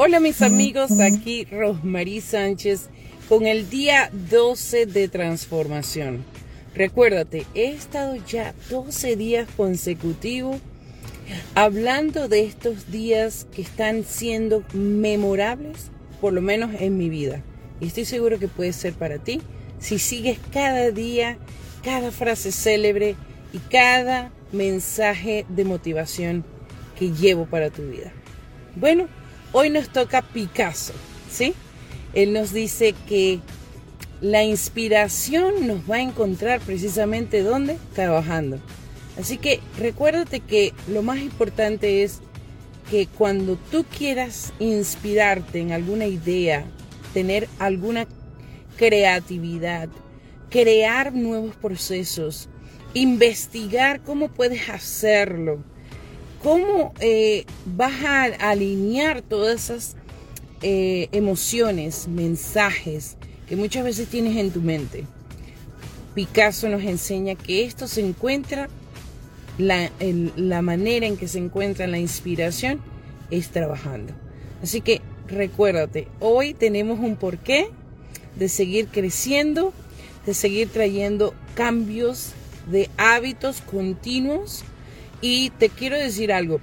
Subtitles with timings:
[0.00, 2.88] Hola mis amigos, aquí Rosmarie Sánchez
[3.28, 6.24] con el día 12 de transformación.
[6.72, 10.58] Recuérdate, he estado ya 12 días consecutivos
[11.56, 15.90] hablando de estos días que están siendo memorables,
[16.20, 17.42] por lo menos en mi vida.
[17.80, 19.40] Y estoy seguro que puede ser para ti
[19.80, 21.38] si sigues cada día,
[21.82, 23.16] cada frase célebre
[23.52, 26.44] y cada mensaje de motivación
[26.96, 28.12] que llevo para tu vida.
[28.76, 29.08] Bueno,
[29.52, 30.92] Hoy nos toca Picasso,
[31.30, 31.54] ¿sí?
[32.12, 33.40] Él nos dice que
[34.20, 37.78] la inspiración nos va a encontrar precisamente ¿dónde?
[37.94, 38.58] Trabajando.
[39.18, 42.20] Así que recuérdate que lo más importante es
[42.90, 46.64] que cuando tú quieras inspirarte en alguna idea,
[47.14, 48.06] tener alguna
[48.76, 49.88] creatividad,
[50.50, 52.48] crear nuevos procesos,
[52.94, 55.62] investigar cómo puedes hacerlo,
[56.42, 59.96] ¿Cómo eh, vas a alinear todas esas
[60.62, 63.16] eh, emociones, mensajes
[63.48, 65.04] que muchas veces tienes en tu mente?
[66.14, 68.68] Picasso nos enseña que esto se encuentra,
[69.58, 69.90] la,
[70.36, 72.80] la manera en que se encuentra la inspiración
[73.32, 74.12] es trabajando.
[74.62, 77.68] Así que recuérdate, hoy tenemos un porqué
[78.36, 79.72] de seguir creciendo,
[80.24, 82.30] de seguir trayendo cambios
[82.70, 84.64] de hábitos continuos
[85.20, 86.60] y te quiero decir algo,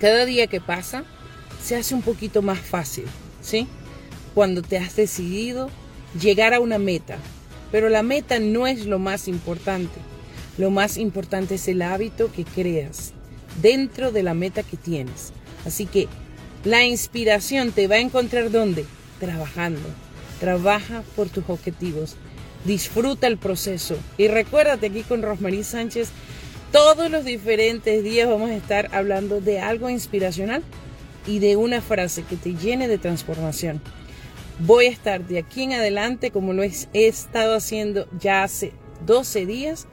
[0.00, 1.04] cada día que pasa
[1.62, 3.04] se hace un poquito más fácil,
[3.40, 3.66] ¿sí?
[4.34, 5.70] Cuando te has decidido
[6.20, 7.18] llegar a una meta.
[7.70, 10.00] Pero la meta no es lo más importante.
[10.56, 13.12] Lo más importante es el hábito que creas
[13.60, 15.32] dentro de la meta que tienes.
[15.66, 16.08] Así que
[16.64, 18.84] la inspiración te va a encontrar ¿dónde?
[19.20, 19.88] Trabajando.
[20.40, 22.16] Trabaja por tus objetivos.
[22.64, 23.96] Disfruta el proceso.
[24.16, 26.10] Y recuérdate aquí con Rosmarie Sánchez
[26.72, 30.62] todos los diferentes días vamos a estar hablando de algo inspiracional
[31.26, 33.80] y de una frase que te llene de transformación.
[34.60, 38.72] Voy a estar de aquí en adelante, como lo he, estado haciendo ya hace
[39.06, 39.86] 12 días,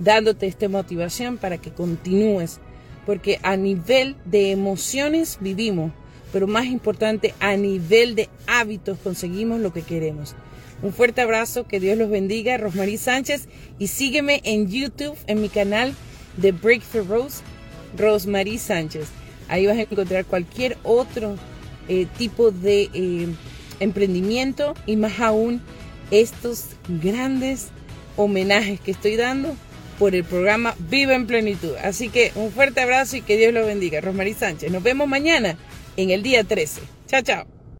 [0.00, 2.58] dándote esta motivación para que continúes.
[3.06, 5.92] Porque a nivel de emociones vivimos,
[6.32, 10.34] pero más importante, a nivel de hábitos conseguimos lo que queremos.
[10.82, 15.48] Un fuerte abrazo, que Dios los bendiga, Rosmarie Sánchez, y sígueme en YouTube, en mi
[15.48, 15.94] canal
[16.38, 17.42] de Breakthrough Rose,
[17.96, 19.08] Rosemary Sánchez.
[19.48, 21.36] Ahí vas a encontrar cualquier otro
[21.88, 23.28] eh, tipo de eh,
[23.80, 25.60] emprendimiento y más aún
[26.10, 27.68] estos grandes
[28.16, 29.54] homenajes que estoy dando
[29.98, 31.74] por el programa Viva en Plenitud.
[31.82, 34.00] Así que un fuerte abrazo y que Dios lo bendiga.
[34.00, 34.70] Rosemary Sánchez.
[34.70, 35.56] Nos vemos mañana
[35.96, 36.80] en el día 13.
[37.06, 37.57] Chao, chao.